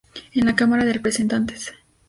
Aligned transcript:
En 0.33 0.47
la 0.47 0.55
Cámara 0.55 0.83
de 0.83 0.93
Representantes. 0.93 1.71